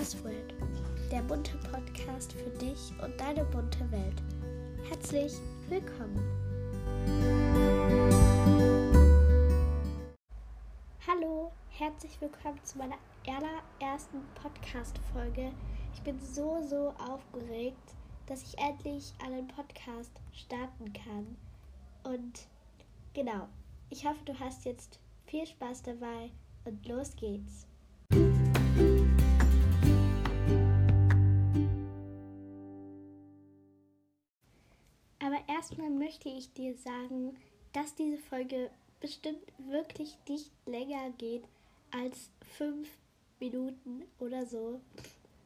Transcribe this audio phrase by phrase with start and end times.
[0.00, 0.54] Miras World,
[1.12, 4.22] der bunte Podcast für dich und deine bunte Welt.
[4.88, 5.34] Herzlich
[5.68, 6.18] willkommen.
[11.06, 12.96] Hallo, herzlich willkommen zu meiner
[13.26, 15.52] allerersten Podcast-Folge.
[15.92, 17.94] Ich bin so, so aufgeregt,
[18.24, 21.36] dass ich endlich einen Podcast starten kann.
[22.04, 22.48] Und
[23.12, 23.48] genau,
[23.90, 26.30] ich hoffe, du hast jetzt viel Spaß dabei
[26.64, 27.66] und los geht's.
[35.60, 37.36] Erstmal möchte ich dir sagen,
[37.74, 41.44] dass diese Folge bestimmt wirklich nicht länger geht
[41.90, 42.88] als fünf
[43.40, 44.80] Minuten oder so.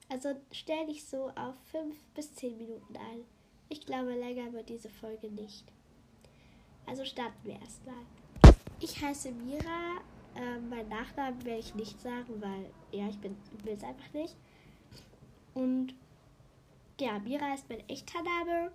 [0.08, 3.24] Also stell dich so auf fünf bis zehn Minuten ein.
[3.68, 5.64] Ich glaube, länger wird diese Folge nicht.
[6.86, 8.04] Also starten wir erstmal.
[8.78, 10.00] Ich heiße Mira.
[10.36, 14.36] Ähm, mein Nachnamen werde ich nicht sagen, weil ja, ich will es einfach nicht.
[15.54, 15.92] Und
[17.00, 18.70] ja, Mira ist mein echter Name.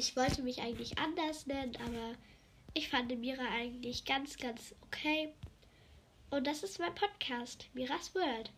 [0.00, 2.14] Ich wollte mich eigentlich anders nennen, aber
[2.72, 5.34] ich fand Mira eigentlich ganz, ganz okay.
[6.30, 8.50] Und das ist mein Podcast, Miras World.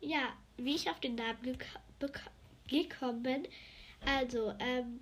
[0.00, 1.68] Ja, wie ich auf den Namen gek
[2.66, 3.46] gekommen bin.
[4.04, 4.98] Also, ähm,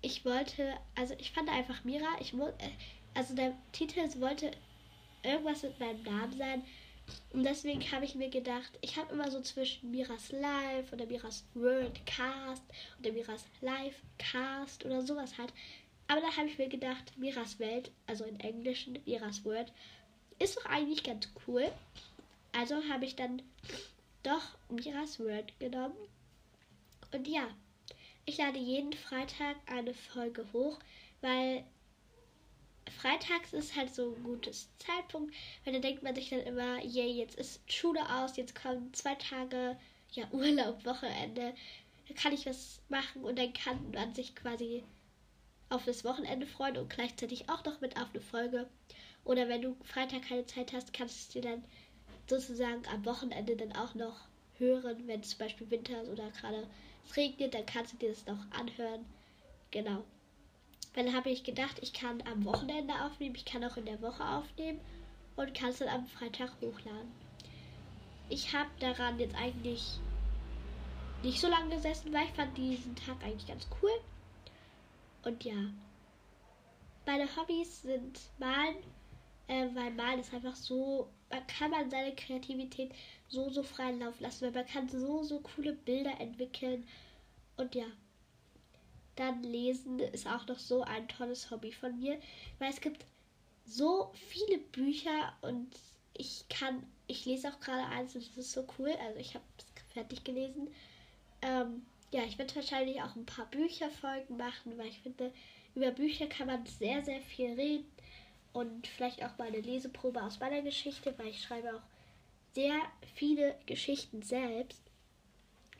[0.00, 2.70] ich wollte, also ich fand einfach Mira, ich äh,
[3.12, 4.52] also der Titel wollte
[5.22, 6.62] irgendwas mit meinem Namen sein.
[7.32, 11.44] Und deswegen habe ich mir gedacht, ich habe immer so zwischen Miras Live oder Miras
[11.54, 12.62] World Cast
[13.00, 15.52] oder Miras Live Cast oder sowas halt.
[16.08, 19.72] Aber da habe ich mir gedacht, Miras Welt, also in Englischen Miras World,
[20.38, 21.70] ist doch eigentlich ganz cool.
[22.52, 23.40] Also habe ich dann
[24.22, 25.96] doch Miras World genommen.
[27.12, 27.48] Und ja,
[28.24, 30.78] ich lade jeden Freitag eine Folge hoch,
[31.22, 31.64] weil
[32.90, 37.10] freitags ist halt so ein gutes Zeitpunkt, weil da denkt man sich dann immer, yay,
[37.10, 39.76] jetzt ist Schule aus, jetzt kommen zwei Tage,
[40.12, 41.54] ja, Urlaub, Wochenende,
[42.08, 44.84] da kann ich was machen und dann kann man sich quasi
[45.70, 48.68] auf das Wochenende freuen und gleichzeitig auch noch mit auf eine Folge.
[49.24, 51.64] Oder wenn du Freitag keine Zeit hast, kannst du dir dann
[52.28, 54.20] sozusagen am Wochenende dann auch noch
[54.58, 56.68] hören, wenn zum Beispiel Winter ist oder gerade
[57.04, 59.04] es regnet, dann kannst du dir das noch anhören.
[59.70, 60.04] Genau.
[60.94, 64.24] Dann habe ich gedacht, ich kann am Wochenende aufnehmen, ich kann auch in der Woche
[64.24, 64.80] aufnehmen
[65.36, 67.12] und kann es dann am Freitag hochladen.
[68.28, 69.98] Ich habe daran jetzt eigentlich
[71.22, 73.90] nicht so lange gesessen, weil ich fand diesen Tag eigentlich ganz cool.
[75.24, 75.54] Und ja,
[77.06, 78.76] meine Hobbys sind Malen,
[79.48, 82.92] äh, weil Malen ist einfach so, man kann man seine Kreativität
[83.28, 86.86] so, so freien Lauf lassen, weil man kann so, so coole Bilder entwickeln.
[87.56, 87.86] Und ja,
[89.16, 92.18] dann lesen ist auch noch so ein tolles Hobby von mir,
[92.58, 93.04] weil es gibt
[93.64, 95.68] so viele Bücher und
[96.14, 98.90] ich kann, ich lese auch gerade eins und das ist so cool.
[99.06, 100.68] Also ich habe es fertig gelesen.
[101.42, 105.32] Ähm, ja, ich werde wahrscheinlich auch ein paar Bücherfolgen machen, weil ich finde,
[105.74, 107.86] über Bücher kann man sehr, sehr viel reden
[108.52, 111.82] und vielleicht auch mal eine Leseprobe aus meiner Geschichte, weil ich schreibe auch
[112.54, 112.78] sehr
[113.14, 114.82] viele Geschichten selbst.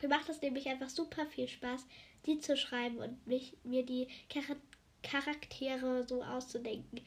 [0.03, 1.85] Mir macht es nämlich einfach super viel Spaß,
[2.25, 4.57] die zu schreiben und mich, mir die Char
[5.01, 6.99] Charaktere so auszudenken.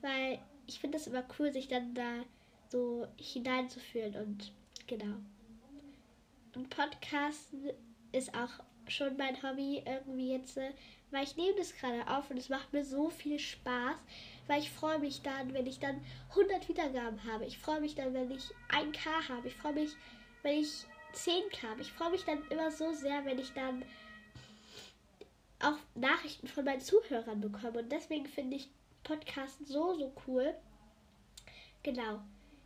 [0.00, 2.22] Weil ich finde es immer cool, sich dann da
[2.68, 4.52] so hineinzufühlen und
[4.86, 5.16] genau.
[6.54, 7.70] Und Podcasten
[8.12, 10.70] ist auch schon mein Hobby irgendwie jetzt, äh,
[11.10, 13.96] weil ich nehme das gerade auf und es macht mir so viel Spaß,
[14.46, 16.00] weil ich freue mich dann, wenn ich dann
[16.30, 17.46] 100 Wiedergaben habe.
[17.46, 19.48] Ich freue mich dann, wenn ich 1K habe.
[19.48, 19.90] Ich freue mich,
[20.42, 21.82] wenn ich 10K habe.
[21.82, 23.84] Ich freue mich dann immer so sehr, wenn ich dann
[25.60, 27.80] auch Nachrichten von meinen Zuhörern bekomme.
[27.80, 28.68] Und deswegen finde ich
[29.02, 30.54] Podcasten so, so cool.
[31.82, 32.20] Genau.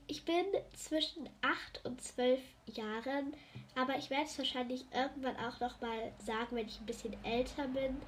[0.07, 3.35] Ich bin zwischen 8 und 12 Jahren,
[3.75, 7.69] aber ich werde es wahrscheinlich irgendwann auch noch mal sagen, wenn ich ein bisschen älter
[7.69, 8.01] bin.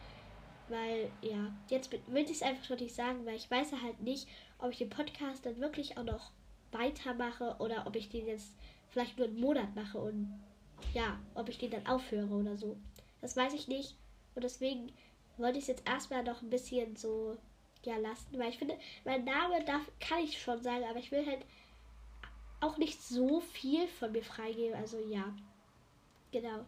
[0.68, 4.00] Weil, ja, jetzt will ich es einfach schon nicht sagen, weil ich weiß ja halt
[4.00, 6.30] nicht, ob ich den Podcast dann wirklich auch noch
[6.72, 8.52] weitermache oder ob ich den jetzt
[8.88, 10.40] vielleicht nur einen Monat mache und
[10.94, 12.76] ja, ob ich den dann aufhöre oder so.
[13.20, 13.96] Das weiß ich nicht.
[14.34, 14.92] Und deswegen
[15.36, 17.36] wollte ich es jetzt erstmal noch ein bisschen so
[17.84, 21.24] ja lassen, weil ich finde, mein Name darf, kann ich schon sagen, aber ich will
[21.26, 21.44] halt
[22.60, 24.74] auch nicht so viel von mir freigeben.
[24.74, 25.34] Also ja,
[26.30, 26.64] genau.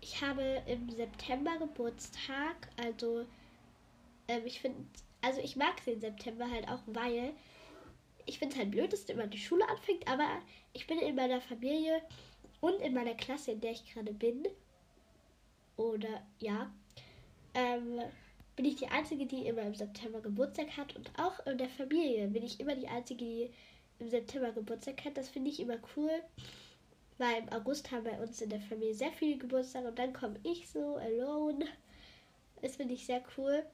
[0.00, 3.26] Ich habe im September Geburtstag, also
[4.28, 4.84] ähm, ich finde,
[5.22, 7.32] also ich mag den September halt auch, weil
[8.28, 10.26] ich finde es halt blöd, dass immer die Schule anfängt, aber
[10.72, 12.02] ich bin in meiner Familie
[12.60, 14.46] und in meiner Klasse, in der ich gerade bin,
[15.76, 16.70] oder ja,
[17.54, 18.00] ähm,
[18.56, 22.26] bin ich die Einzige, die immer im September Geburtstag hat und auch in der Familie
[22.28, 23.50] bin ich immer die Einzige, die
[24.00, 25.16] im September Geburtstag hat.
[25.16, 26.10] Das finde ich immer cool.
[27.18, 30.38] weil im August haben bei uns in der Familie sehr viele Geburtstage und dann komme
[30.42, 31.66] ich so alone.
[32.62, 33.64] Das finde ich sehr cool.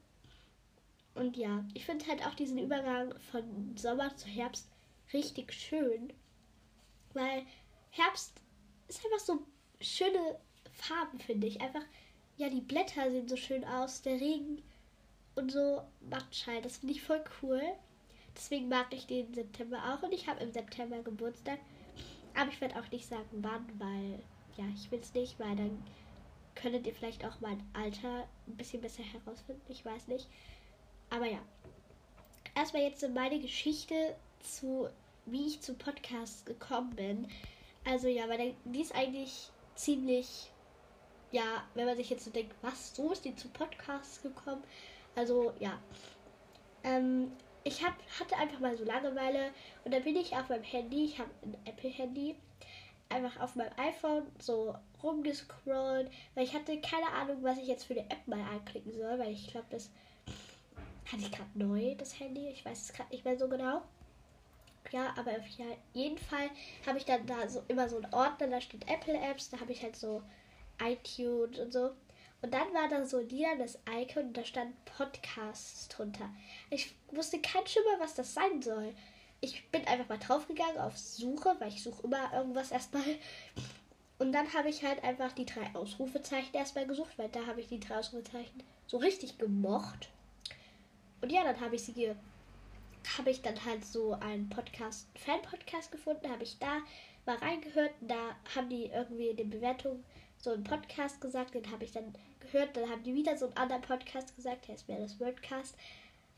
[1.15, 4.69] Und ja, ich finde halt auch diesen Übergang von Sommer zu Herbst
[5.13, 6.11] richtig schön,
[7.13, 7.43] weil
[7.89, 8.41] Herbst
[8.89, 9.39] ist einfach so
[9.79, 10.37] schöne
[10.73, 11.61] Farben, finde ich.
[11.61, 11.83] Einfach,
[12.35, 14.61] ja, die Blätter sehen so schön aus, der Regen
[15.35, 16.61] und so macht Schein.
[16.61, 17.61] Das finde ich voll cool.
[18.35, 21.59] Deswegen mag ich den September auch und ich habe im September Geburtstag.
[22.35, 24.19] Aber ich werde auch nicht sagen, wann, weil,
[24.57, 25.81] ja, ich will es nicht, weil dann
[26.55, 29.61] könntet ihr vielleicht auch mein Alter ein bisschen besser herausfinden.
[29.69, 30.27] Ich weiß nicht.
[31.15, 31.39] Aber ja.
[32.55, 34.89] Erstmal jetzt meine Geschichte zu,
[35.25, 37.27] wie ich zu Podcasts gekommen bin.
[37.85, 40.51] Also ja, weil die ist eigentlich ziemlich,
[41.31, 44.63] ja, wenn man sich jetzt so denkt, was, so ist die zu Podcasts gekommen?
[45.15, 45.79] Also ja.
[46.83, 47.31] Ähm,
[47.63, 49.51] ich hab, hatte einfach mal so Langeweile
[49.85, 52.35] und dann bin ich auf meinem Handy, ich habe ein Apple-Handy,
[53.09, 57.93] einfach auf meinem iPhone so rumgescrollt, weil ich hatte keine Ahnung, was ich jetzt für
[57.93, 59.89] eine App mal anklicken soll, weil ich glaube, das
[61.11, 62.49] hatte ich gerade neu, das Handy.
[62.49, 63.81] Ich weiß es gerade nicht mehr so genau.
[64.91, 65.47] Ja, aber auf
[65.93, 66.49] jeden Fall
[66.85, 69.71] habe ich dann da so immer so einen Ordner, da steht Apple Apps, da habe
[69.71, 70.21] ich halt so
[70.79, 71.91] iTunes und so.
[72.41, 76.29] Und dann war da so ein das Icon und da stand Podcasts drunter.
[76.69, 78.93] Ich wusste kein Schimmer, was das sein soll.
[79.41, 83.03] Ich bin einfach mal draufgegangen auf Suche, weil ich suche immer irgendwas erstmal.
[84.19, 87.67] Und dann habe ich halt einfach die drei Ausrufezeichen erstmal gesucht, weil da habe ich
[87.67, 90.09] die drei Ausrufezeichen so richtig gemocht.
[91.25, 92.13] Und ja, dann habe ich sie
[93.17, 96.81] habe ich dann halt so einen Podcast, Fan-Podcast gefunden, habe ich da
[97.25, 97.93] mal reingehört.
[98.01, 100.05] Da haben die irgendwie in den Bewertungen
[100.37, 102.77] so einen Podcast gesagt, den habe ich dann gehört.
[102.77, 105.75] Dann haben die wieder so einen anderen Podcast gesagt, der ist mehr das Wordcast.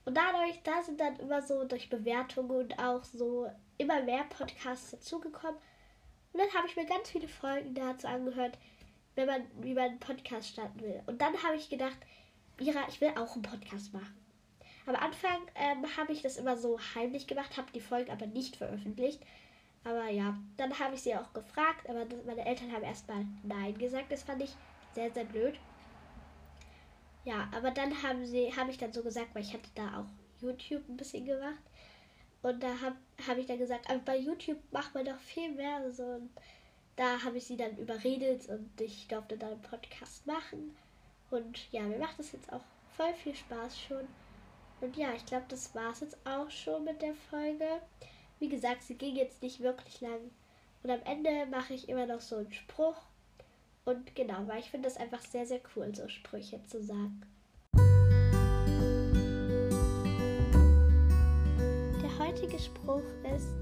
[0.05, 4.91] Und dadurch, da sind dann immer so durch Bewertungen und auch so immer mehr Podcasts
[4.91, 5.59] dazugekommen.
[6.31, 8.57] Und dann habe ich mir ganz viele Folgen dazu angehört,
[9.15, 11.03] wenn man, wie man einen Podcast starten will.
[11.07, 11.97] Und dann habe ich gedacht,
[12.57, 14.26] Mira, ich will auch einen Podcast machen.
[14.87, 18.55] Am Anfang ähm, habe ich das immer so heimlich gemacht, habe die Folgen aber nicht
[18.55, 19.21] veröffentlicht.
[19.83, 24.11] Aber ja, dann habe ich sie auch gefragt, aber meine Eltern haben erstmal Nein gesagt.
[24.11, 24.55] Das fand ich
[24.93, 25.59] sehr, sehr blöd.
[27.25, 30.41] Ja, aber dann haben sie, habe ich dann so gesagt, weil ich hatte da auch
[30.41, 31.63] YouTube ein bisschen gemacht.
[32.41, 32.95] Und da habe
[33.27, 35.91] hab ich dann gesagt, aber bei YouTube macht man doch viel mehr.
[35.91, 36.03] So.
[36.03, 36.29] Und
[36.95, 40.77] da habe ich sie dann überredet und ich durfte dann einen Podcast machen.
[41.29, 42.63] Und ja, mir macht das jetzt auch
[42.95, 44.07] voll viel Spaß schon.
[44.81, 47.65] Und ja, ich glaube, das war es jetzt auch schon mit der Folge.
[48.39, 50.31] Wie gesagt, sie ging jetzt nicht wirklich lang.
[50.83, 52.95] Und am Ende mache ich immer noch so einen Spruch.
[53.85, 57.21] Und genau, weil ich finde das einfach sehr, sehr cool, so Sprüche zu sagen.
[62.01, 63.03] Der heutige Spruch
[63.35, 63.55] ist,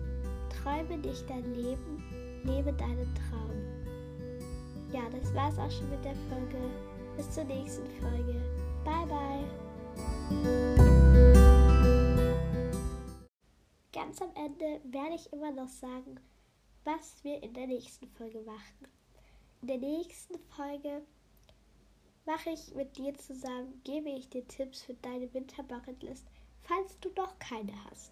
[0.61, 3.51] träume nicht dein Leben, lebe deinen Traum.
[4.91, 6.57] Ja, das war es auch schon mit der Folge.
[7.15, 8.41] Bis zur nächsten Folge.
[8.83, 10.84] Bye, bye.
[14.05, 16.19] Ganz am Ende werde ich immer noch sagen,
[16.83, 18.87] was wir in der nächsten Folge machen.
[19.63, 21.01] In der nächsten Folge
[22.23, 26.27] mache ich mit dir zusammen, gebe ich dir Tipps für deine Winterbucketlist,
[26.61, 28.11] falls du noch keine hast.